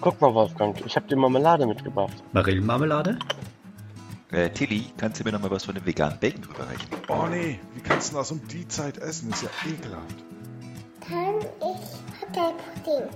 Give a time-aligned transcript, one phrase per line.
[0.00, 2.22] Guck mal, Wolfgang, ich habe dir Marmelade mitgebracht.
[2.32, 3.18] Marillenmarmelade?
[4.30, 6.88] Äh, Tilly, kannst du mir noch mal was von dem veganen Bacon rüberreichen?
[7.08, 9.30] Oh nee, wie kannst du das um die Zeit essen?
[9.30, 10.24] Ist ja ekelhaft.
[11.00, 13.08] Kann ich Hotelpudding?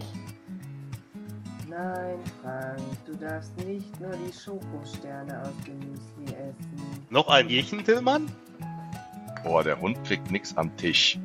[1.68, 7.06] Nein, Frank, du darfst nicht nur die Schokosterne aus dem Müsli essen.
[7.10, 8.30] Noch ein Jächen, Tillmann?
[9.44, 11.18] Boah, der Hund kriegt nix am Tisch.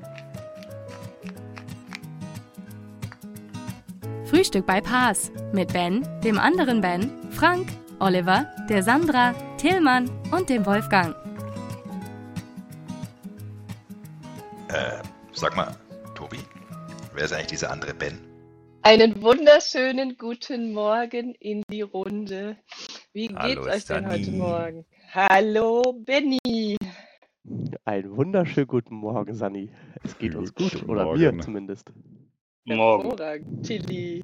[4.30, 7.68] Frühstück bei Paas mit Ben, dem anderen Ben, Frank,
[8.00, 11.16] Oliver, der Sandra, Tillmann und dem Wolfgang.
[14.68, 15.74] Äh, sag mal,
[16.14, 16.40] Tobi,
[17.14, 18.20] wer ist eigentlich dieser andere Ben?
[18.82, 22.58] Einen wunderschönen guten Morgen in die Runde.
[23.14, 24.32] Wie Hallo, geht's euch denn heute.
[24.32, 24.86] Morgen?
[25.14, 26.76] Hallo, Benny.
[27.86, 29.72] Einen wunderschönen guten Morgen, Sani.
[30.04, 31.38] Es geht uns gut, Guten oder Morgen.
[31.38, 31.92] mir zumindest.
[32.76, 33.04] Morgen.
[33.04, 34.24] Hervorragend, Tilly.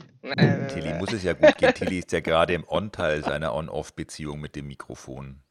[0.68, 1.74] Tilly muss es ja gut gehen.
[1.74, 5.42] Tilly ist ja gerade im On-Teil seiner On-Off-Beziehung mit dem Mikrofon.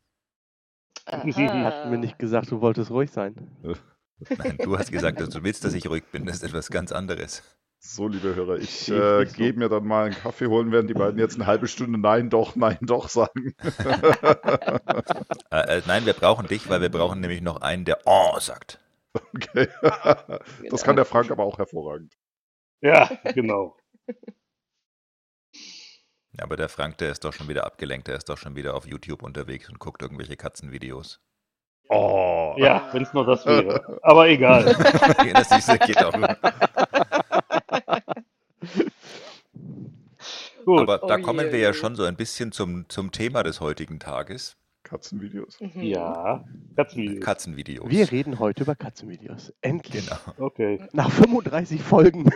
[1.07, 3.35] Hatten mir nicht gesagt, du wolltest ruhig sein.
[4.39, 6.27] Nein, du hast gesagt, dass du willst, dass ich ruhig bin.
[6.27, 7.43] Das ist etwas ganz anderes.
[7.79, 11.19] So, liebe Hörer, ich äh, gehe mir dann mal einen Kaffee holen, während die beiden
[11.19, 13.55] jetzt eine halbe Stunde Nein, doch, Nein, doch sagen.
[15.51, 18.79] Äh, äh, nein, wir brauchen dich, weil wir brauchen nämlich noch einen, der Oh sagt.
[19.13, 19.69] okay.
[19.83, 20.39] Genau.
[20.71, 22.15] Das kann der Frank aber auch hervorragend.
[22.83, 23.77] Ja, genau.
[26.39, 28.09] Aber der Frank, der ist doch schon wieder abgelenkt.
[28.09, 31.21] Der ist doch schon wieder auf YouTube unterwegs und guckt irgendwelche Katzenvideos.
[31.89, 32.55] Oh.
[32.57, 33.99] Ja, wenn es nur das wäre.
[34.03, 34.65] Aber egal.
[35.35, 36.13] das Süße geht auch.
[40.65, 40.81] Gut.
[40.81, 43.61] Aber da Oh kommen je, wir ja schon so ein bisschen zum, zum Thema des
[43.61, 44.57] heutigen Tages.
[44.93, 45.59] Katzenvideos.
[45.59, 45.83] Mhm.
[45.83, 46.45] Ja,
[46.77, 47.25] Katzenvideos.
[47.25, 47.91] Katzenvideos.
[47.91, 49.51] Wir reden heute über Katzenvideos.
[49.63, 50.05] Endlich.
[50.07, 50.21] Genau.
[50.37, 50.87] Okay.
[50.93, 52.31] Nach 35 Folgen.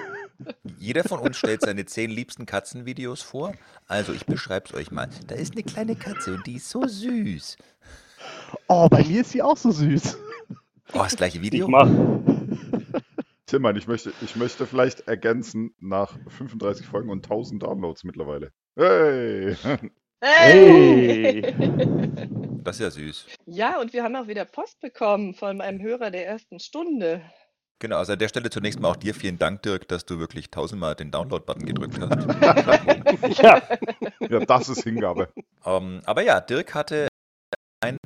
[0.79, 3.53] Jeder von uns stellt seine zehn liebsten Katzenvideos vor.
[3.87, 5.11] Also, ich beschreibe es euch mal.
[5.27, 7.59] Da ist eine kleine Katze und die ist so süß.
[8.69, 10.19] Oh, bei mir ist sie auch so süß.
[10.95, 11.69] Oh, das gleiche Ich Video?
[11.69, 11.91] mach.
[13.45, 18.51] Tillmann, ich möchte, ich möchte vielleicht ergänzen, nach 35 Folgen und 1000 Downloads mittlerweile.
[18.77, 19.57] Hey!
[20.21, 21.43] Hey!
[22.65, 23.27] Das ist ja süß.
[23.47, 27.23] Ja, und wir haben auch wieder Post bekommen von einem Hörer der ersten Stunde.
[27.79, 30.51] Genau, also an der Stelle zunächst mal auch dir vielen Dank, Dirk, dass du wirklich
[30.51, 33.39] tausendmal den Download-Button gedrückt hast.
[33.43, 33.63] Ja,
[34.29, 35.29] Ja, das ist Hingabe.
[35.65, 37.09] ähm, aber ja, Dirk hatte
[37.85, 37.99] eine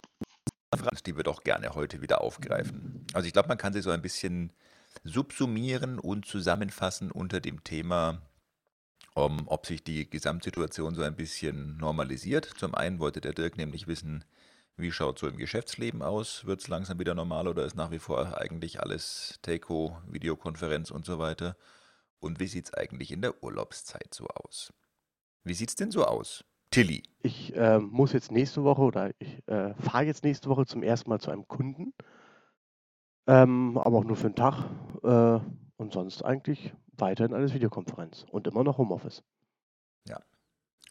[0.77, 3.07] Frage, die wir doch gerne heute wieder aufgreifen.
[3.15, 4.53] Also ich glaube, man kann sie so ein bisschen
[5.05, 8.21] subsumieren und zusammenfassen unter dem Thema,
[9.15, 12.45] um, ob sich die Gesamtsituation so ein bisschen normalisiert.
[12.57, 14.25] Zum einen wollte der Dirk nämlich wissen,
[14.77, 16.47] wie schaut so im Geschäftsleben aus?
[16.47, 21.05] Wird es langsam wieder normal oder ist nach wie vor eigentlich alles Take-Home, Videokonferenz und
[21.05, 21.57] so weiter?
[22.19, 24.73] Und wie sieht es eigentlich in der Urlaubszeit so aus?
[25.45, 26.45] Wie sieht es denn so aus?
[26.71, 27.03] Tilly.
[27.23, 31.11] Ich äh, muss jetzt nächste Woche oder ich äh, fahre jetzt nächste Woche zum ersten
[31.11, 31.93] Mal zu einem Kunden.
[33.27, 34.67] Ähm, aber auch nur für einen Tag.
[35.03, 35.41] Äh,
[35.81, 39.23] und sonst eigentlich weiterhin alles Videokonferenz und immer noch Homeoffice.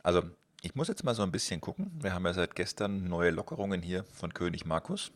[0.03, 0.23] Also,
[0.61, 1.91] ich muss jetzt mal so ein bisschen gucken.
[2.01, 5.11] Wir haben ja seit gestern neue Lockerungen hier von König Markus,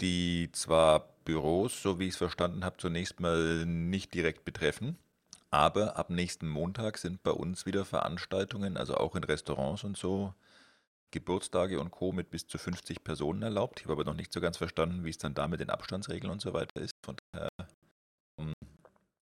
[0.00, 4.96] die zwar Büros, so wie ich es verstanden habe, zunächst mal nicht direkt betreffen,
[5.50, 10.32] aber ab nächsten Montag sind bei uns wieder Veranstaltungen, also auch in Restaurants und so,
[11.10, 12.12] Geburtstage und Co.
[12.12, 13.80] mit bis zu 50 Personen erlaubt.
[13.80, 16.30] Ich habe aber noch nicht so ganz verstanden, wie es dann da mit den Abstandsregeln
[16.30, 16.92] und so weiter ist.
[17.04, 17.48] Von daher,
[18.38, 18.52] ähm,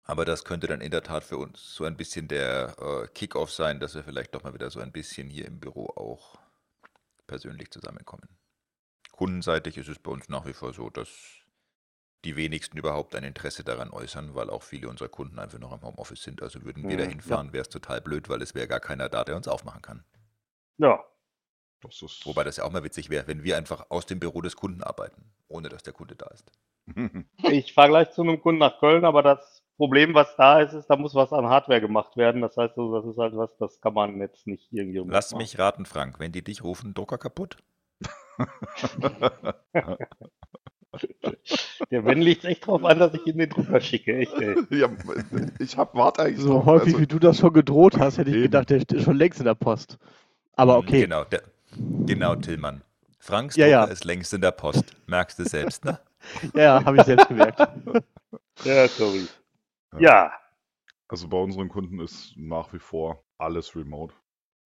[0.04, 3.52] aber das könnte dann in der Tat für uns so ein bisschen der äh, Kick-off
[3.52, 6.40] sein, dass wir vielleicht doch mal wieder so ein bisschen hier im Büro auch
[7.28, 8.30] persönlich zusammenkommen.
[9.12, 11.10] Kundenseitig ist es bei uns nach wie vor so, dass
[12.26, 15.84] die wenigsten überhaupt ein Interesse daran äußern, weil auch viele unserer Kunden einfach noch im
[15.84, 16.42] Homeoffice sind.
[16.42, 19.08] Also würden wir da Mhm, hinfahren, wäre es total blöd, weil es wäre gar keiner
[19.10, 20.04] da, der uns aufmachen kann.
[20.78, 21.06] ja.
[21.82, 22.26] Das ist.
[22.26, 24.82] Wobei das ja auch mal witzig wäre, wenn wir einfach aus dem Büro des Kunden
[24.82, 26.52] arbeiten, ohne dass der Kunde da ist.
[27.44, 30.86] Ich fahre gleich zu einem Kunden nach Köln, aber das Problem, was da ist, ist,
[30.92, 32.42] da muss was an Hardware gemacht werden.
[32.42, 35.32] Das heißt, also, das ist halt was, das kann man jetzt nicht irgendwie remote Lass
[35.32, 35.42] machen.
[35.42, 37.58] mich raten, Frank, wenn die dich rufen, Drucker kaputt?
[41.90, 44.18] Der Ben liegt echt drauf an, dass ich ihn den Drucker schicke.
[44.18, 44.34] Echt,
[44.70, 44.88] ja,
[45.60, 48.30] ich hab, warte eigentlich So drauf, häufig also- wie du das schon gedroht hast, hätte
[48.30, 48.44] ich Eben.
[48.44, 49.98] gedacht, der steht schon längst in der Post.
[50.56, 51.02] Aber okay.
[51.02, 51.42] Genau, der,
[52.06, 52.84] genau, Tillmann.
[53.20, 53.92] Franks Ja, Drucker ja.
[53.94, 54.96] ist längst in der Post.
[55.08, 56.00] Merkst du selbst, ne?
[56.54, 57.60] Ja, ja, habe ich selbst gemerkt.
[58.64, 59.26] Ja, sorry.
[59.98, 60.32] Ja,
[61.08, 64.16] Also bei unseren Kunden ist nach wie vor alles remote.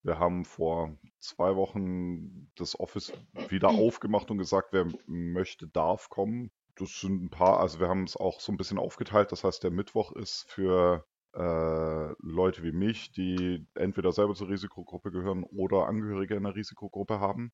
[0.02, 3.12] Wir haben vor zwei Wochen das Office
[3.48, 6.50] wieder aufgemacht und gesagt, wer möchte, darf kommen.
[6.76, 9.32] Das sind ein paar, also wir haben es auch so ein bisschen aufgeteilt.
[9.32, 15.10] Das heißt, der Mittwoch ist für äh, Leute wie mich, die entweder selber zur Risikogruppe
[15.10, 17.50] gehören oder Angehörige in der Risikogruppe haben.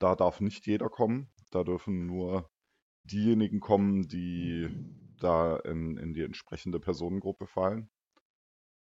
[0.00, 1.30] Da darf nicht jeder kommen.
[1.50, 2.50] Da dürfen nur
[3.04, 4.68] diejenigen kommen, die
[5.20, 7.90] da in, in die entsprechende Personengruppe fallen.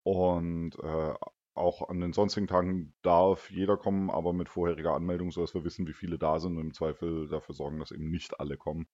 [0.04, 1.14] Und äh,
[1.54, 5.88] auch an den sonstigen Tagen darf jeder kommen, aber mit vorheriger Anmeldung, sodass wir wissen,
[5.88, 8.88] wie viele da sind und im Zweifel dafür sorgen, dass eben nicht alle kommen.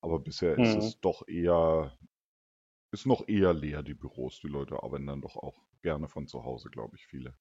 [0.00, 0.76] Aber bisher ist Mhm.
[0.76, 1.98] es doch eher,
[2.92, 4.40] ist noch eher leer, die Büros.
[4.40, 7.36] Die Leute arbeiten dann doch auch gerne von zu Hause, glaube ich, viele.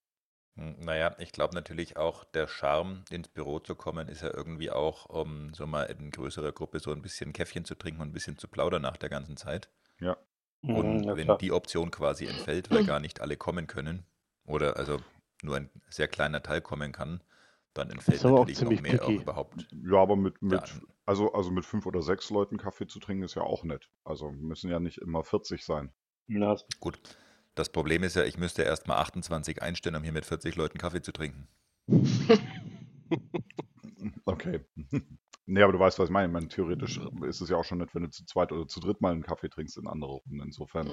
[0.57, 4.71] Hm, Naja, ich glaube natürlich auch, der Charme, ins Büro zu kommen, ist ja irgendwie
[4.71, 8.13] auch, um so mal in größerer Gruppe so ein bisschen Käffchen zu trinken und ein
[8.13, 9.69] bisschen zu plaudern nach der ganzen Zeit.
[9.99, 10.17] Ja.
[10.69, 11.39] Und Mhm, ja, wenn klar.
[11.39, 14.05] die Option quasi entfällt, weil gar nicht alle kommen können,
[14.45, 15.01] oder also
[15.43, 17.21] nur ein sehr kleiner Teil kommen kann,
[17.73, 19.17] dann entfällt aber auch natürlich noch ziemlich mehr auch picky.
[19.17, 19.69] überhaupt.
[19.71, 23.35] Ja, aber mit, mit, also, also mit fünf oder sechs Leuten Kaffee zu trinken ist
[23.35, 23.89] ja auch nett.
[24.03, 25.93] Also müssen ja nicht immer 40 sein.
[26.27, 26.99] Ja, das- Gut.
[27.57, 30.77] Das Problem ist ja, ich müsste erst mal 28 einstellen, um hier mit 40 Leuten
[30.77, 31.47] Kaffee zu trinken.
[34.25, 34.59] Okay.
[35.45, 36.27] Nee, aber du weißt, was ich meine.
[36.27, 38.79] Ich meine, theoretisch ist es ja auch schon nett, wenn du zu zweit oder zu
[38.81, 40.41] dritt mal einen Kaffee trinkst in andere Runden.
[40.41, 40.87] Insofern.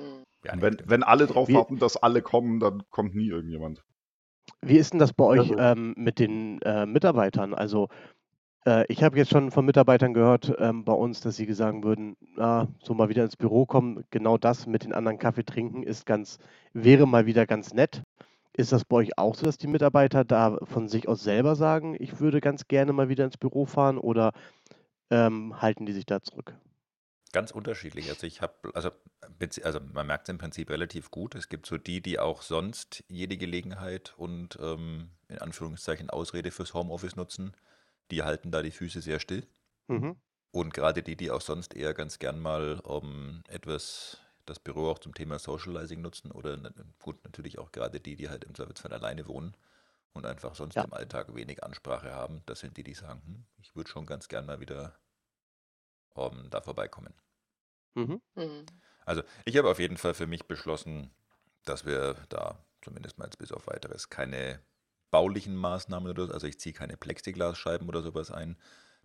[0.44, 3.84] Ja, wenn, wenn alle drauf Wie- warten, dass alle kommen, dann kommt nie irgendjemand.
[4.62, 7.52] Wie ist denn das bei euch Also- ähm, mit den äh, Mitarbeitern?
[7.52, 7.88] Also
[8.88, 12.66] ich habe jetzt schon von Mitarbeitern gehört ähm, bei uns, dass sie sagen würden, na,
[12.82, 16.38] so mal wieder ins Büro kommen, genau das mit den anderen Kaffee trinken ist ganz,
[16.72, 18.02] wäre mal wieder ganz nett.
[18.56, 21.96] Ist das bei euch auch so, dass die Mitarbeiter da von sich aus selber sagen,
[21.98, 24.32] ich würde ganz gerne mal wieder ins Büro fahren oder
[25.10, 26.54] ähm, halten die sich da zurück?
[27.32, 28.08] Ganz unterschiedlich.
[28.10, 28.90] Also ich habe, also,
[29.64, 31.34] also man merkt es im Prinzip relativ gut.
[31.34, 36.74] Es gibt so die, die auch sonst jede Gelegenheit und ähm, in Anführungszeichen Ausrede fürs
[36.74, 37.52] Homeoffice nutzen.
[38.10, 39.46] Die halten da die Füße sehr still.
[39.88, 40.14] Mhm.
[40.52, 44.98] Und gerade die, die auch sonst eher ganz gern mal um, etwas das Büro auch
[44.98, 46.56] zum Thema Socializing nutzen oder
[47.02, 49.56] gut, natürlich auch gerade die, die halt im Zweifelsfall alleine wohnen
[50.12, 50.84] und einfach sonst Ja.
[50.84, 52.42] im Alltag wenig Ansprache haben.
[52.46, 54.98] Das sind die, die sagen, hm, ich würde schon ganz gern mal wieder
[56.14, 57.14] um, da vorbeikommen.
[57.96, 58.20] Mhm.
[58.36, 58.82] Mhm.
[59.06, 61.10] Also ich habe auf jeden Fall für mich beschlossen,
[61.64, 64.60] dass wir da zumindest mal jetzt bis auf weiteres keine
[65.14, 68.56] baulichen Maßnahmen oder so, also ich ziehe keine Plexiglasscheiben oder sowas ein.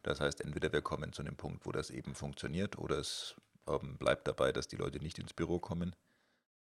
[0.02, 3.36] Das heißt, entweder wir kommen zu einem Punkt, wo das eben funktioniert, oder es
[3.68, 5.96] ähm, bleibt dabei, dass die Leute nicht ins Büro kommen.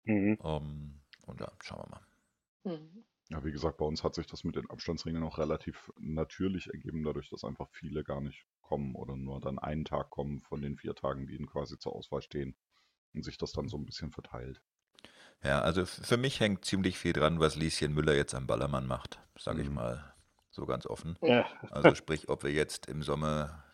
[0.04, 0.38] Mhm.
[0.44, 2.76] Ähm, und ja, schauen wir mal.
[2.76, 3.04] Mhm.
[3.30, 7.02] Ja, wie gesagt, bei uns hat sich das mit den Abstandsregeln auch relativ natürlich ergeben,
[7.02, 10.76] dadurch, dass einfach viele gar nicht kommen oder nur dann einen Tag kommen von den
[10.76, 12.54] vier Tagen, die ihnen quasi zur Auswahl stehen
[13.12, 14.62] und sich das dann so ein bisschen verteilt.
[15.44, 19.20] Ja, also für mich hängt ziemlich viel dran, was Lieschen Müller jetzt am Ballermann macht,
[19.38, 19.74] sage ich Mhm.
[19.74, 20.14] mal
[20.50, 21.18] so ganz offen.
[21.22, 21.46] Ja.
[21.68, 23.64] Also sprich, ob wir jetzt im Sommer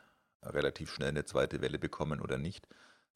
[0.42, 2.66] relativ schnell eine zweite Welle bekommen oder nicht.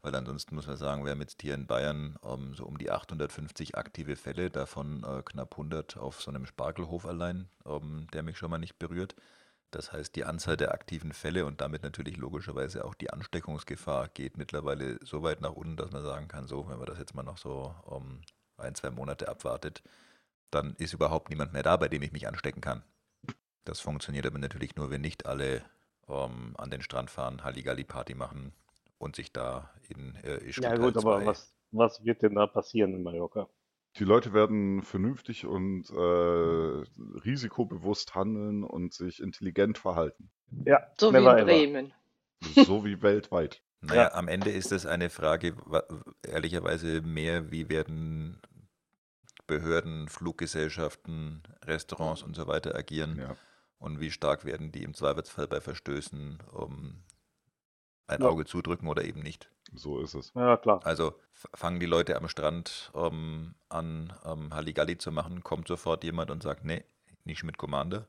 [0.02, 2.90] Weil ansonsten muss man sagen, wir haben jetzt hier in Bayern ähm, so um die
[2.90, 8.36] 850 aktive Fälle, davon äh, knapp 100 auf so einem Spargelhof allein, ähm, der mich
[8.36, 9.14] schon mal nicht berührt.
[9.70, 14.36] Das heißt, die Anzahl der aktiven Fälle und damit natürlich logischerweise auch die Ansteckungsgefahr geht
[14.38, 17.22] mittlerweile so weit nach unten, dass man sagen kann, so, wenn man das jetzt mal
[17.22, 18.20] noch so um
[18.56, 19.82] ein, zwei Monate abwartet,
[20.50, 22.82] dann ist überhaupt niemand mehr da, bei dem ich mich anstecken kann.
[23.64, 25.62] Das funktioniert aber natürlich nur, wenn nicht alle
[26.08, 28.52] ähm, an den Strand fahren, Halligalli-Party machen
[28.98, 32.46] und sich da in äh, Ischgl Ja gut, aber 2 was, was wird denn da
[32.46, 33.48] passieren in Mallorca?
[33.96, 35.94] Die Leute werden vernünftig und äh,
[37.24, 40.30] risikobewusst handeln und sich intelligent verhalten.
[40.64, 41.44] Ja, So wie in ever.
[41.44, 41.92] Bremen.
[42.54, 43.62] So wie weltweit.
[43.82, 44.14] Naja, Ja.
[44.14, 45.84] am Ende ist es eine Frage, wa-
[46.22, 48.40] ehrlicherweise mehr, wie werden
[49.46, 53.36] Behörden, Fluggesellschaften, Restaurants und so weiter agieren Ja.
[53.78, 57.02] und wie stark werden die im Zweifelsfall bei Verstößen um
[58.06, 58.28] ein Ja.
[58.28, 59.50] Auge zudrücken oder eben nicht.
[59.74, 60.32] So ist es.
[60.34, 60.80] Ja, klar.
[60.84, 66.30] Also fangen die Leute am Strand ähm, an, ähm, Halligalli zu machen, kommt sofort jemand
[66.30, 66.84] und sagt, nee,
[67.24, 68.06] nicht mit Commander.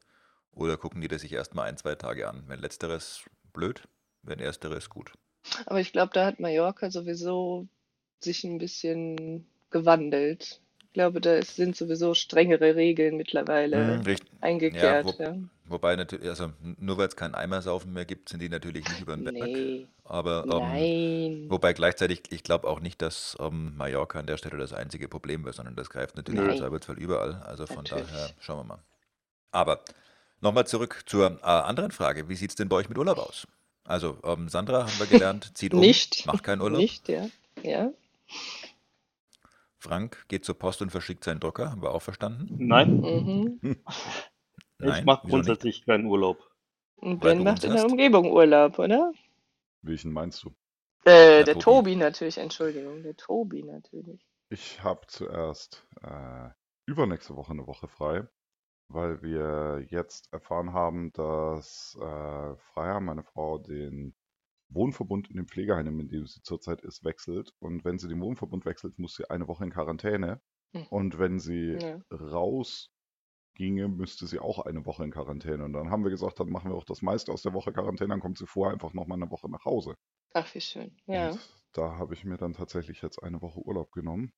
[0.51, 2.43] Oder gucken die das sich erstmal ein, zwei Tage an.
[2.47, 3.87] Wenn letzteres blöd,
[4.21, 5.13] wenn ersteres gut.
[5.65, 7.67] Aber ich glaube, da hat Mallorca sowieso
[8.21, 10.61] sich ein bisschen gewandelt.
[10.85, 15.19] Ich glaube, da sind sowieso strengere Regeln mittlerweile Mhm, eingekehrt.
[15.19, 15.35] wo- Ja,
[15.65, 19.15] Wobei natürlich, also nur weil es kein Eimersaufen mehr gibt, sind die natürlich nicht über
[19.15, 19.39] den Berg.
[19.39, 21.49] Nee, Aber ähm, nein.
[21.49, 25.45] wobei gleichzeitig, ich glaube auch nicht, dass ähm, Mallorca an der Stelle das einzige Problem
[25.45, 26.55] wird, sondern das greift natürlich im Nein.
[26.55, 27.35] Zweifelsfall überall.
[27.45, 27.89] Also von Natürlich.
[27.89, 28.83] daher schauen wir mal.
[29.51, 29.83] Aber
[30.41, 32.29] nochmal zurück zur äh, anderen Frage.
[32.29, 33.47] Wie sieht es denn bei euch mit Urlaub aus?
[33.85, 36.25] Also ähm, Sandra, haben wir gelernt, zieht um, Nicht.
[36.25, 36.79] macht keinen Urlaub.
[36.79, 37.27] Nicht, ja.
[37.61, 37.91] Ja.
[39.79, 42.47] Frank geht zur Post und verschickt seinen Drucker, haben wir auch verstanden?
[42.57, 43.59] Nein, Mhm.
[44.79, 45.45] ich mache wieso nicht?
[45.45, 46.49] grundsätzlich keinen Urlaub.
[46.97, 47.91] Und Ben macht in der hast.
[47.91, 49.11] Umgebung Urlaub, oder?
[49.81, 50.55] Welchen meinst du?
[51.05, 51.59] Äh, Ja, der Tobi.
[51.59, 54.25] Tobi natürlich, Entschuldigung, der Tobi natürlich.
[54.49, 56.49] Ich habe zuerst äh,
[56.85, 58.25] übernächste Woche eine Woche frei,
[58.93, 64.15] weil wir jetzt erfahren haben, dass äh, Freya, meine Frau, den
[64.69, 67.53] Wohnverbund in dem Pflegeheim, in dem sie zurzeit ist, wechselt.
[67.59, 70.41] Und wenn sie den Wohnverbund wechselt, muss sie eine Woche in Quarantäne.
[70.75, 70.87] Hm.
[70.89, 72.01] Und wenn sie Ja.
[72.11, 72.89] raus
[73.55, 75.63] ginge, müsste sie auch eine Woche in Quarantäne.
[75.65, 78.09] Und dann haben wir gesagt, dann machen wir auch das meiste aus der Woche Quarantäne,
[78.09, 79.95] dann kommt sie vorher einfach nochmal eine Woche nach Hause.
[80.33, 80.97] Ach, wie schön.
[81.07, 81.31] Ja.
[81.31, 81.39] Und
[81.73, 84.33] da habe ich mir dann tatsächlich jetzt eine Woche Urlaub genommen.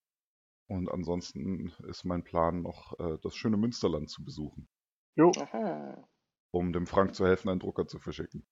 [0.68, 4.68] Und ansonsten ist mein Plan noch, äh, das schöne Münsterland zu besuchen,
[5.16, 5.32] Jo.
[5.40, 6.08] Aha.
[6.52, 8.46] um dem Frank zu helfen, einen Drucker zu verschicken.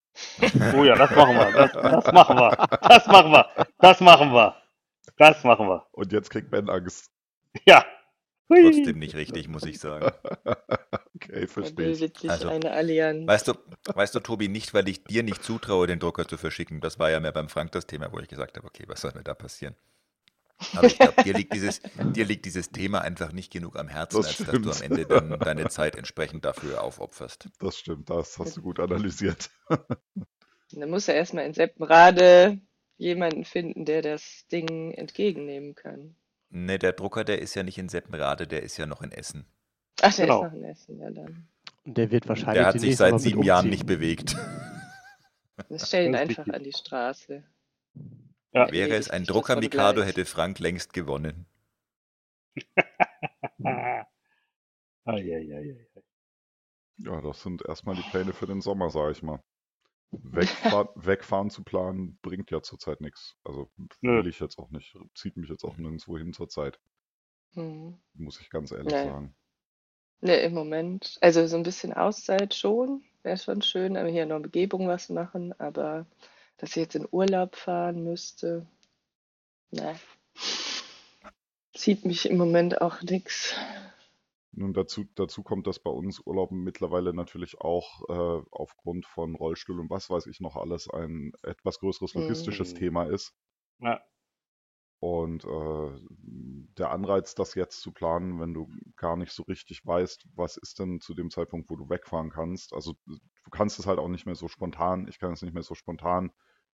[0.75, 1.51] Oh ja, das machen wir.
[1.51, 2.67] Das, das machen wir.
[2.81, 3.49] Das machen wir.
[3.79, 4.55] Das machen wir.
[5.17, 5.87] Das machen wir.
[5.91, 7.11] Und jetzt kriegt Ben Angst.
[7.65, 7.83] Ja.
[8.49, 8.61] Hui.
[8.61, 10.11] Trotzdem nicht richtig, muss ich sagen.
[11.15, 13.27] okay, Er verstehe sich Also, eine Allianz.
[13.27, 13.53] Weißt du,
[13.93, 16.79] weißt du, Tobi, nicht, weil ich dir nicht zutraue, den Drucker zu verschicken.
[16.81, 19.13] Das war ja mehr beim Frank das Thema, wo ich gesagt habe, okay, was soll
[19.15, 19.75] mir da passieren?
[20.75, 21.81] Aber ich glaube, dir, liegt dieses,
[22.15, 24.81] dir liegt dieses Thema einfach nicht genug am Herzen, Das als dass du am stimmt.
[24.81, 27.49] Ende dann deine Zeit entsprechend dafür aufopferst.
[27.59, 29.49] Das stimmt, das hast du gut analysiert.
[30.71, 32.59] Dann muss er erstmal in Seppenrade
[32.97, 36.15] jemanden finden, der das Ding entgegennehmen kann.
[36.49, 39.45] Ne, der Drucker, der ist ja nicht in Seppenrade, der ist ja noch in Essen.
[40.01, 40.43] Ach, der Genau.
[40.45, 41.47] ist noch in Essen, ja dann.
[41.85, 44.35] Und der wird wahrscheinlich Der hat sich seit sieben Jahren nicht bewegt.
[45.69, 47.43] Wir stellen ihn Das einfach an die Straße.
[48.53, 48.71] Ja.
[48.71, 50.09] Wäre es ein Drucker Mikado, gleich.
[50.09, 51.45] hätte Frank längst gewonnen.
[56.97, 59.41] Ja, das sind erstmal die Pläne für den Sommer, sage ich mal.
[60.11, 63.35] Wegfahr wegfahren zu planen bringt ja zurzeit nichts.
[63.43, 64.95] Also will ich jetzt auch nicht.
[65.15, 66.79] Zieht mich jetzt auch nirgendwo hin zurzeit,
[67.55, 67.97] Hm.
[68.13, 69.03] muss ich ganz ehrlich Nee.
[69.05, 69.35] sagen.
[70.21, 71.17] Ne, im Moment.
[71.21, 73.03] Also so ein bisschen Auszeit schon.
[73.23, 75.53] Wäre schon schön, aber hier in der Umgebung was machen.
[75.59, 76.05] Aber
[76.57, 78.65] dass ich jetzt in Urlaub fahren müsste,
[79.71, 79.95] ne.
[81.75, 83.55] Zieht mich im Moment auch nix.
[84.51, 89.79] Nun, dazu, dazu kommt, dass bei uns Urlauben mittlerweile natürlich auch äh, aufgrund von Rollstuhl
[89.79, 92.77] und was weiß ich noch alles ein etwas größeres logistisches Mhm.
[92.77, 93.33] Thema ist.
[93.79, 94.01] Ja.
[95.03, 95.99] Und äh,
[96.77, 100.79] der Anreiz, das jetzt zu planen, wenn du gar nicht so richtig weißt, was ist
[100.79, 102.73] denn zu dem Zeitpunkt, wo du wegfahren kannst.
[102.73, 103.17] Also du
[103.51, 105.07] kannst es halt auch nicht mehr so spontan.
[105.09, 106.31] Ich kann es nicht mehr so spontan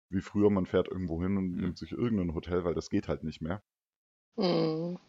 [0.10, 0.50] wie früher.
[0.50, 1.60] Man fährt irgendwo hin und Mhm.
[1.60, 3.62] nimmt sich irgendein Hotel, weil das geht halt nicht mehr.
[4.38, 5.00] Hm.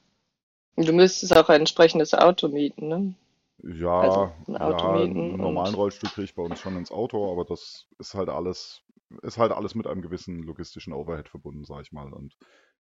[0.76, 3.14] Und Du müsstest auch ein entsprechendes Auto mieten, ne?
[3.62, 6.76] Ja, Also ein Auto ja, mieten einen normalen und- Rollstuhl kriege ich bei uns schon
[6.76, 8.82] ins Auto, aber das ist halt alles,
[9.22, 12.12] ist halt alles mit einem gewissen logistischen Overhead verbunden, sag ich mal.
[12.12, 12.36] Und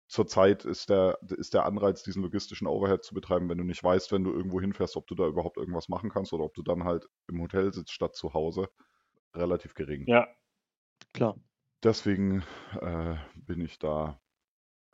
[0.07, 4.11] zurzeit ist der, ist der Anreiz, diesen logistischen Overhead zu betreiben, wenn du nicht weißt,
[4.11, 6.83] wenn du irgendwo hinfährst, ob du da überhaupt irgendwas machen kannst oder ob du dann
[6.83, 8.69] halt im Hotel sitzt statt zu Hause,
[9.33, 10.05] relativ gering.
[10.07, 10.27] Ja.
[11.13, 11.35] Klar.
[11.83, 12.43] Deswegen
[12.81, 14.19] äh, bin ich da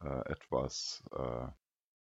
[0.02, 1.48] äh, etwas, äh,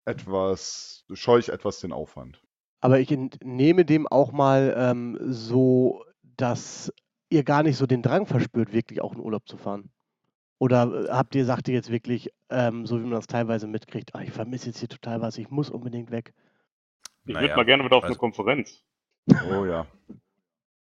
[0.06, 2.42] etwas, scheue ich etwas den Aufwand.
[2.80, 6.92] Aber ich entnehme dem auch mal ähm, so, dass
[7.30, 9.92] ihr gar nicht so den Drang verspürt, wirklich auch in Urlaub zu fahren.
[10.62, 14.14] Oder äh, habt ihr, sagt ihr jetzt wirklich, ähm, so wie man das teilweise mitkriegt,
[14.14, 16.36] ah, ich vermisse jetzt hier total was, ich muss unbedingt weg.
[17.26, 18.84] Ich Naja, würde mal gerne wieder auf also- eine Konferenz.
[19.52, 19.88] Oh ja.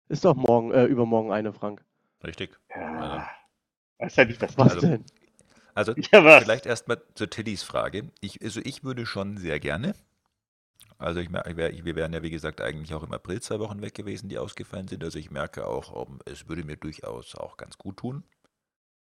[0.08, 1.82] Ist doch morgen, äh, übermorgen eine, Frank.
[2.22, 2.50] Richtig.
[2.76, 3.26] Ja.
[3.98, 5.04] Das ist ja nicht das Was Also- denn?
[5.74, 6.42] Also Ja, was?
[6.42, 8.10] vielleicht erstmal zu Tillys Frage.
[8.20, 9.94] Ich, also ich würde schon sehr gerne.
[10.98, 13.94] Also ich merke, wir wären ja wie gesagt eigentlich auch im April zwei Wochen weg
[13.94, 15.02] gewesen, die ausgefallen sind.
[15.02, 18.22] Also ich merke auch, es würde mir durchaus auch ganz gut tun.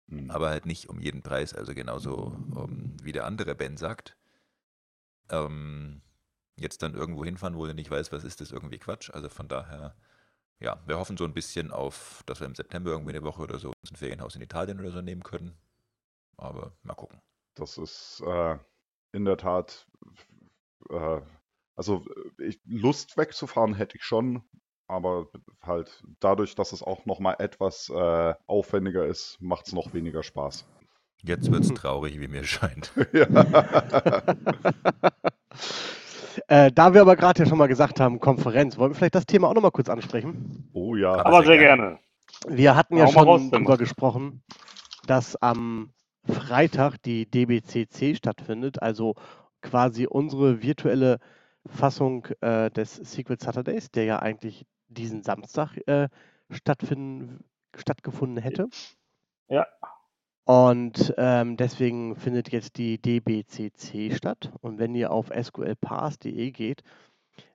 [0.09, 0.31] Hm.
[0.31, 4.17] aber halt nicht um jeden Preis, also genauso um, wie der andere Ben sagt.
[5.29, 6.01] Ähm,
[6.57, 9.11] jetzt dann irgendwo hinfahren, wo er nicht weiß, was ist das, irgendwie Quatsch.
[9.11, 9.95] Also von daher,
[10.59, 13.59] ja, wir hoffen so ein bisschen auf, dass wir im September irgendwie eine Woche oder
[13.59, 15.55] so uns ein Ferienhaus in Italien oder so nehmen können.
[16.37, 17.21] Aber mal gucken.
[17.55, 18.57] Das ist äh,
[19.11, 19.87] in der Tat,
[20.89, 21.21] äh,
[21.75, 22.05] also
[22.39, 24.43] äh, ich, Lust wegzufahren hätte ich schon,
[24.89, 25.27] aber
[25.61, 30.65] halt dadurch, dass es auch nochmal etwas äh, aufwendiger ist, macht es noch weniger Spaß.
[31.21, 32.91] Jetzt wird's traurig, wie mir scheint.
[33.13, 33.27] ja.
[36.47, 39.25] Äh, da wir aber gerade ja schon mal gesagt haben, Konferenz, wollen wir vielleicht das
[39.25, 40.69] Thema auch nochmal kurz ansprechen?
[40.73, 41.11] Oh ja.
[41.11, 41.99] Aber Aber sehr sehr gerne.
[42.47, 44.41] Wir hatten ja raus schon darüber gesprochen,
[45.05, 45.91] dass am
[46.23, 49.15] Freitag die DBCC stattfindet, also
[49.61, 51.19] quasi unsere virtuelle
[51.65, 56.09] Fassung äh, des Secret Saturdays, der ja eigentlich diesen Samstag äh,
[56.49, 57.43] stattfinden,
[57.75, 58.67] stattgefunden hätte.
[59.47, 59.65] Ja.
[60.45, 64.51] Und ähm, deswegen findet jetzt die DBCC statt.
[64.61, 66.83] Und wenn ihr auf sqlpass.de geht,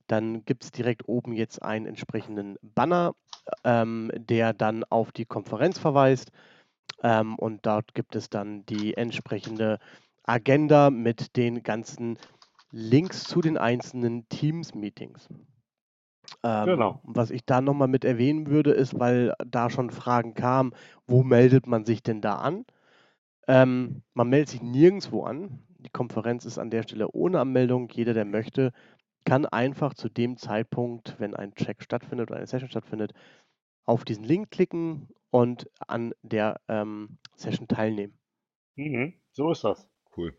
[0.07, 3.15] dann gibt es direkt oben jetzt einen entsprechenden Banner,
[3.65, 6.31] ähm, der dann auf die Konferenz verweist.
[7.03, 9.79] Ähm, und dort gibt es dann die entsprechende
[10.25, 12.19] Agenda mit den ganzen
[12.71, 15.29] Links zu den einzelnen Teams-Meetings.
[16.43, 17.01] Ähm, Genau.
[17.05, 20.73] Was ich da nochmal mit erwähnen würde, ist, weil da schon Fragen kamen,
[21.07, 22.65] wo meldet man sich denn da an?
[23.47, 25.63] Ähm, man meldet sich nirgendwo an.
[25.79, 27.89] Die Konferenz ist an der Stelle ohne Anmeldung.
[27.91, 28.73] Jeder, der möchte,
[29.25, 33.13] kann einfach zu dem Zeitpunkt, wenn ein Check stattfindet oder eine Session stattfindet,
[33.85, 38.19] auf diesen Link klicken und an der ähm, Session teilnehmen.
[38.77, 39.89] Mhm, so ist das.
[40.17, 40.35] Cool.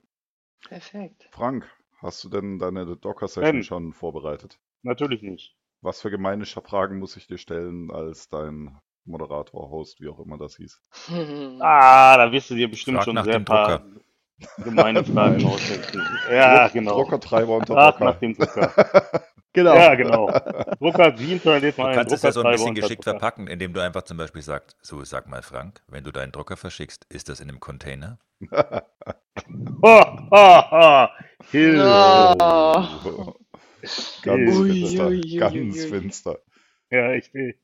[0.67, 1.27] Perfekt.
[1.31, 3.63] Frank, hast du denn deine Docker-Session Ben.
[3.63, 4.59] schon vorbereitet?
[4.81, 5.55] Natürlich nicht.
[5.85, 8.75] Was für gemeine Fragen muss ich dir stellen als dein
[9.05, 10.81] Moderator, Host, wie auch immer das hieß?
[11.61, 13.83] Ah, da wirst du dir bestimmt Frag schon nach sehr paar
[14.63, 16.01] gemeine Fragen ausdenken.
[16.31, 16.95] Ja, genau.
[16.95, 18.05] Druckertreiber unter Frag Docker.
[18.05, 18.71] nach dem Drucker.
[19.53, 19.73] Genau.
[19.73, 20.29] Ja, genau.
[20.81, 23.17] Drucker, wie installiert man Du kannst es ja so ein bisschen geschickt Drucker?
[23.17, 26.57] verpacken, indem du einfach zum Beispiel sagst, so sag mal Frank, wenn du deinen Drucker
[26.57, 28.17] verschickst, ist das in einem Container?
[28.51, 28.83] Ha,
[29.81, 31.11] ha, ha.
[31.51, 33.35] Hilfe.
[34.23, 35.87] Ganz Ui, finster, ui, ui, ganz ui.
[35.87, 36.39] finster.
[36.89, 37.55] Ja, ich will.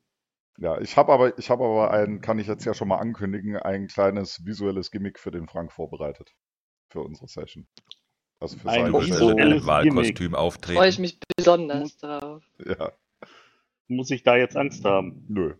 [0.58, 3.58] Ja, ich habe aber, ich habe aber ein, kann ich jetzt ja schon mal ankündigen,
[3.58, 6.34] ein kleines visuelles Gimmick für den Frank vorbereitet.
[6.92, 7.68] Für unsere Session.
[8.40, 10.90] Also für Ein seine Wahlkostüm Freue auftreten.
[10.90, 12.44] ich mich besonders drauf.
[12.66, 12.92] Ja,
[13.88, 15.26] Muss ich da jetzt Angst haben?
[15.30, 15.56] nö.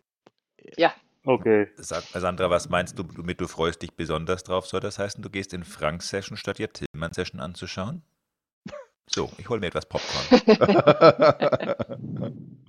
[1.24, 1.68] Okay.
[1.78, 4.66] Sag, Sandra, was meinst du, mit du freust dich besonders drauf?
[4.68, 8.04] Soll das heißen, du gehst in Franks Session, statt dir Tillmanns Session anzuschauen?
[9.08, 10.42] So, ich hole mir etwas Popcorn.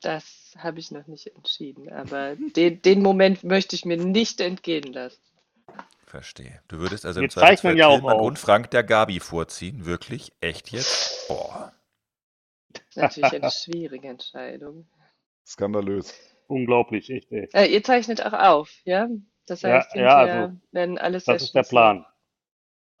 [0.00, 4.92] Das habe ich noch nicht entschieden, aber den, den Moment möchte ich mir nicht entgehen
[4.92, 5.22] lassen.
[6.04, 6.60] Verstehe.
[6.68, 9.86] Du würdest also Wir im Zweifelsfall ja Tillmann und Frank der Gabi vorziehen.
[9.86, 10.32] Wirklich?
[10.40, 11.26] Echt jetzt?
[11.26, 11.72] Boah.
[12.94, 14.86] Das ist natürlich eine schwierige Entscheidung.
[15.46, 16.14] Skandalös.
[16.48, 17.48] Unglaublich, echt, ey.
[17.54, 19.08] Äh, ihr zeichnet auch auf, ja?
[19.46, 22.04] Das Ja, heißt, ja, hinterher also, werden alle Das ist der Plan.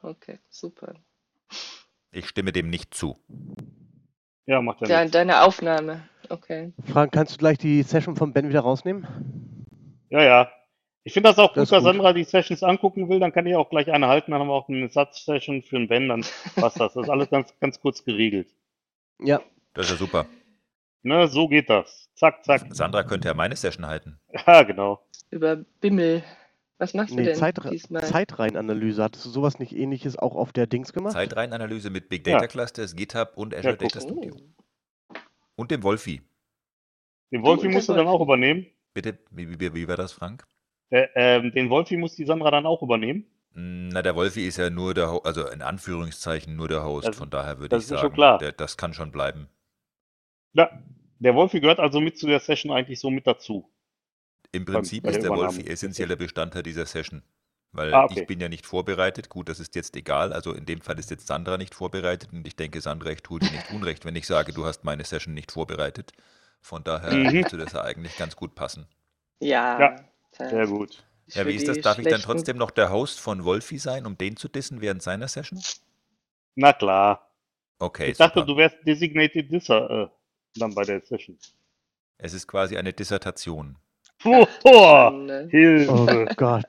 [0.00, 0.94] Okay, super.
[2.14, 3.16] Ich stimme dem nicht zu.
[4.46, 5.12] Ja, macht ja Ja, nichts.
[5.12, 6.08] deine Aufnahme.
[6.28, 6.72] Okay.
[6.84, 9.06] Frank, kannst du gleich die Session von Ben wieder rausnehmen?
[10.10, 10.50] Ja, ja.
[11.02, 11.92] Ich finde das auch Das gut, ist dass gut.
[11.92, 14.54] Sandra die Sessions angucken will, dann kann ich auch gleich eine halten, dann haben wir
[14.54, 16.24] auch eine Satzsession für den Ben, dann
[16.54, 16.94] passt das.
[16.94, 18.48] Das ist alles ganz, ganz kurz geregelt.
[19.20, 19.42] Ja.
[19.74, 20.26] Das ist ja super.
[21.02, 22.08] Ne, so geht das.
[22.14, 22.62] Zack, zack.
[22.70, 24.18] Sandra könnte ja meine Session halten.
[24.46, 25.00] Ja, genau.
[25.30, 26.22] Über Bimmel.
[26.78, 28.02] Was machst du Nee, denn Zeit, diesmal?
[28.04, 29.02] Zeitreihenanalyse.
[29.02, 31.12] Hattest du sowas nicht ähnliches auch auf der Dings gemacht?
[31.12, 32.34] Zeitreihenanalyse mit Big Ja.
[32.34, 33.76] Data Clusters, GitHub und Azure Ja.
[33.78, 34.34] Data Studio.
[34.36, 35.14] Oh.
[35.56, 36.20] Und dem Wolfi.
[37.30, 38.66] Den Wolfi musst du dann auch übernehmen.
[38.92, 40.44] Bitte, wie, wie, wie war das, Frank?
[40.90, 43.24] Äh, ähm, den Wolfi muss die Sandra dann auch übernehmen.
[43.52, 47.06] Mm, Na, der Wolfi ist ja nur der, Ho also in Anführungszeichen nur der Host.
[47.08, 48.38] Das- Von daher würde das ich sagen, schon klar.
[48.38, 49.48] Der, das kann schon bleiben.
[50.54, 50.70] Ja,
[51.20, 53.68] der Wolfi gehört also mit zu der Session eigentlich so mit dazu.
[54.54, 55.30] Im Prinzip ist der.
[55.30, 57.22] Wolfi essentieller Bestandteil dieser Session.
[57.72, 58.20] Weil Ah, okay.
[58.20, 59.28] ich bin ja nicht vorbereitet.
[59.28, 60.32] Gut, das ist jetzt egal.
[60.32, 62.32] Also in dem Fall ist jetzt Sandra nicht vorbereitet.
[62.32, 65.04] Und ich denke, Sandra, ich tue dir nicht unrecht, wenn ich sage, du hast meine
[65.04, 66.12] Session nicht vorbereitet.
[66.60, 67.32] Von daher Mhm.
[67.32, 68.86] müsste das ja eigentlich ganz gut passen.
[69.40, 69.80] Ja.
[69.80, 69.96] Ja,
[70.50, 71.04] Sehr gut.
[71.28, 71.80] Ja, wie ist das?
[71.80, 75.02] Darf ich dann trotzdem noch der Host von Wolfi sein, um den zu dissen während
[75.02, 75.60] seiner Session?
[76.54, 77.28] Na klar.
[77.80, 78.46] Okay, ich dachte, super.
[78.52, 80.08] du wärst Designated Disser äh,
[80.60, 81.36] dann bei der Session.
[82.18, 83.76] Es ist quasi eine Dissertation.
[84.24, 85.46] Boah.
[85.50, 85.92] Hilfe.
[85.92, 86.64] Oh Gott.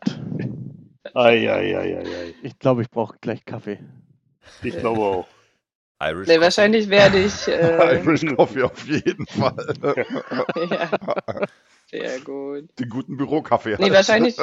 [1.13, 2.33] Eieieiei.
[2.43, 3.79] Ich glaube, ich brauche gleich Kaffee.
[4.63, 5.27] Ich glaube auch.
[6.01, 6.41] Irish Nee, Coffee.
[6.45, 7.47] wahrscheinlich werde ich.
[7.47, 9.55] Äh, Irish Coffee auf jeden Fall.
[10.69, 10.89] ja,
[11.89, 12.77] sehr gut.
[12.79, 13.77] Den guten Bürokaffee.
[13.79, 14.37] Nee, wahrscheinlich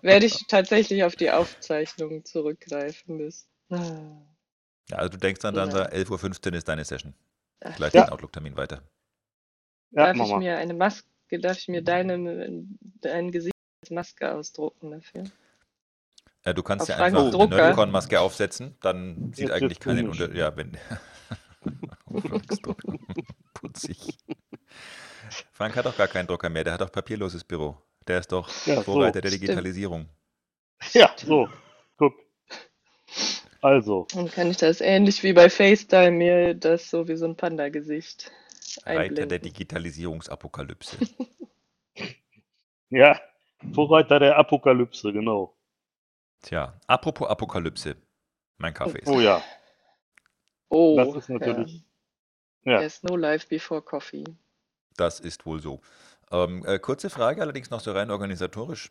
[0.00, 3.46] werde ich tatsächlich auf die Aufzeichnung zurückgreifen müssen.
[4.88, 5.66] Ja, also du denkst dann, Ja.
[5.66, 7.14] Sandra, 11.15 Uhr ist deine Session.
[7.76, 8.04] Gleich Ja.
[8.04, 8.82] den Outlook-Termin weiter.
[9.90, 11.06] Ja, darf ich mir eine Maske,
[11.40, 12.64] darf ich mir deine,
[13.00, 15.24] dein Gesicht als Maske ausdrucken dafür?
[16.44, 17.56] Äh, du kannst Auf ja einfach eine Drucker.
[17.56, 20.20] Nerdicon-Maske aufsetzen, dann sieht Jetzt eigentlich keinen komisch.
[20.20, 20.36] Unter...
[20.36, 20.76] Ja, wenn...
[23.54, 24.18] Putzig.
[25.52, 27.76] Frank hat doch gar keinen Drucker mehr, der hat doch papierloses Büro.
[28.06, 28.82] Der ist doch Ja, so.
[28.82, 29.42] Vorreiter der Stimmt.
[29.44, 30.08] Digitalisierung.
[30.92, 31.48] Ja, so.
[31.96, 32.14] Guck.
[33.62, 37.36] Also, Dann kann ich das ähnlich wie bei FaceTime mir das so wie so ein
[37.36, 38.30] Panda-Gesicht
[38.84, 39.42] Reiter der einblenden.
[39.42, 40.98] Digitalisierungsapokalypse.
[42.90, 43.20] ja,
[43.72, 45.54] Vorreiter der Apokalypse, genau.
[46.42, 47.96] Tja, apropos Apokalypse.
[48.58, 49.08] Mein Kaffee ist.
[49.08, 49.42] Oh ja,
[50.68, 51.84] Oh, das ist natürlich.
[52.64, 52.72] ja.
[52.72, 54.24] Ja, There's no life before coffee.
[54.96, 55.80] Das ist wohl so.
[56.30, 58.90] Ähm, äh, kurze Frage, allerdings noch so rein organisatorisch.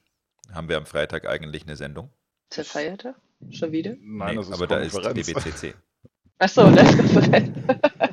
[0.54, 2.12] Haben wir am Freitag eigentlich eine Sendung?
[2.50, 3.16] Ist der Feiertag?
[3.52, 3.96] Schon wieder?
[4.00, 5.26] Nein, Nee, das ist aber da ist Konferenz.
[5.26, 5.74] DBCC.
[6.38, 7.58] Achso, Live-Konferenz.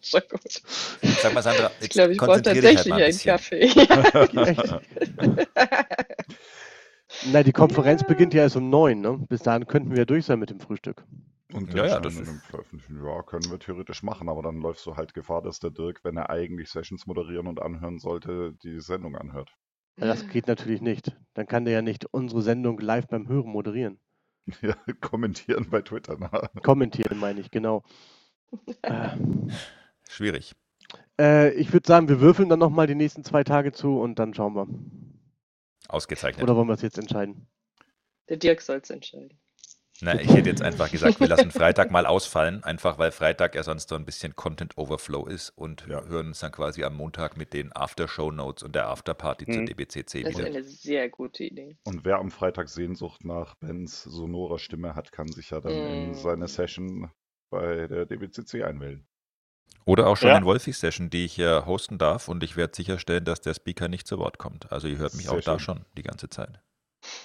[0.00, 0.62] Schon gut.
[1.20, 3.18] Sag mal, Sandra, Ich jetzt glaube, ich brauche halt tatsächlich ein einen.
[3.18, 3.60] Kaffee.
[3.60, 4.80] Echt?
[7.32, 9.18] Na, die Konferenz beginnt ja erst um neun, ne?
[9.28, 11.04] Bis dahin könnten wir durch sein mit dem Frühstück.
[11.52, 15.12] Und Ja, ja, das ist- ja, können wir theoretisch machen, aber dann läufst du halt
[15.14, 19.50] Gefahr, dass der Dirk, wenn er eigentlich Sessions moderieren und anhören sollte, die Sendung anhört.
[19.98, 21.16] Ja, das geht natürlich nicht.
[21.34, 23.98] Dann kann der ja nicht unsere Sendung live beim Hören moderieren.
[24.62, 26.16] Ja, kommentieren bei Twitter.
[26.18, 26.48] Na.
[26.62, 27.82] Kommentieren, meine ich, genau.
[28.82, 29.10] Äh,
[30.08, 30.54] Schwierig.
[31.20, 34.34] äh, ich würde sagen, wir würfeln dann nochmal die nächsten zwei Tage zu und dann
[34.34, 34.66] schauen wir.
[35.88, 36.42] Ausgezeichnet.
[36.42, 37.46] Oder wollen wir es jetzt entscheiden?
[38.28, 39.38] Der Dirk soll es entscheiden.
[40.02, 43.62] Na, ich hätte jetzt einfach gesagt, wir lassen Freitag mal ausfallen, einfach weil Freitag ja
[43.62, 46.02] sonst so ein bisschen Content Overflow ist und Ja.
[46.06, 49.66] hören uns dann quasi am Montag mit den After-Show Notes und der Afterparty zur Mhm.
[49.66, 50.46] DBCC Das ist wieder.
[50.46, 51.76] eine sehr gute Idee.
[51.84, 56.10] Und wer am Freitag Sehnsucht nach Bens sonorer Stimme hat, kann sich ja dann in
[56.12, 56.14] Mm.
[56.14, 57.10] seine Session
[57.50, 59.06] bei der DBCC einwählen.
[59.84, 60.38] Oder auch schon Ja.
[60.38, 63.88] in Wolfis Session, die ich ja hosten darf und ich werde sicherstellen, dass der Speaker
[63.88, 64.70] nicht zu Wort kommt.
[64.70, 65.76] Also ihr hört mich Sehr auch da schön.
[65.76, 66.60] schon die ganze Zeit.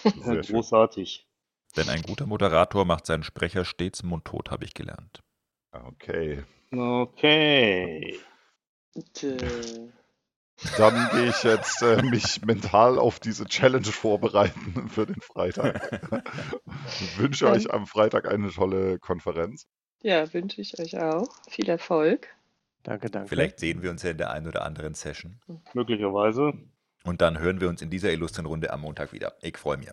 [0.04, 0.42] Sehr.
[0.42, 1.28] Großartig.
[1.76, 5.22] Denn ein guter Moderator macht seinen Sprecher stets mundtot, habe ich gelernt.
[5.72, 6.44] Okay.
[6.72, 8.18] Okay.
[8.96, 9.90] Äh,
[10.78, 16.02] Dann gehe ich jetzt äh, mich mental auf diese Challenge vorbereiten für den Freitag.
[17.18, 19.68] Wünsche euch am Freitag eine tolle Konferenz.
[20.06, 21.28] Ja, wünsche ich euch auch.
[21.50, 22.28] Viel Erfolg.
[22.84, 23.30] Danke, danke.
[23.30, 25.40] Vielleicht sehen wir uns ja in der einen oder anderen Session.
[25.74, 26.54] Möglicherweise.
[27.04, 29.34] Und dann hören wir uns in dieser illustren Runde am Montag wieder.
[29.42, 29.90] Ich freue mich.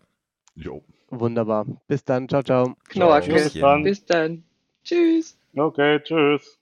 [0.54, 0.82] Jo.
[1.08, 1.66] Wunderbar.
[1.88, 2.28] Bis dann.
[2.28, 2.76] Ciao, ciao.
[2.88, 3.32] Knorke.
[3.32, 3.82] Bis dann.
[3.82, 4.44] Bis dann.
[4.84, 5.38] Tschüss.
[5.56, 6.58] Okay, tschüss.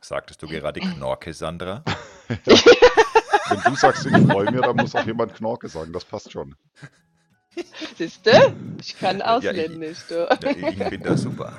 [0.00, 1.84] Sagtest du gerade Knorke, Sandra?
[2.28, 5.92] Wenn du sagst, ich freue mich, dann muss auch jemand Knorke sagen.
[5.92, 6.54] Das passt schon.
[7.96, 8.54] Siehste?
[8.80, 10.14] Ich kann ich- ausländisch, du.
[10.14, 11.52] Ja, ich finde das super.